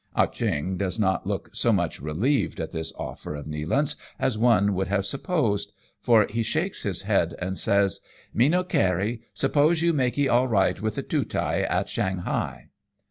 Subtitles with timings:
[0.15, 4.73] Ah Cheong does not look so much relieved at this offer of Nealance's as one
[4.73, 7.99] would have supposed, for he shakes his head and says,"
[8.33, 12.69] Me no caree, suppose you makee all right with the Tootai at Shanghai